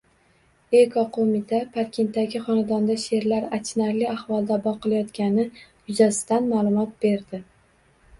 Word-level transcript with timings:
Ekoqo‘mita 0.77 1.57
Parkentdagi 1.73 2.39
xonadonda 2.47 2.95
sherlar 3.03 3.45
achinarli 3.57 4.07
ahvolda 4.13 4.57
boqilayotgani 4.63 5.45
yuzasidan 5.91 6.49
ma’lumot 6.55 6.97
berdi 7.07 7.43